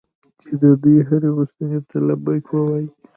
[0.41, 2.87] چې د دوی هرې غوښتنې ته لبیک ووایي.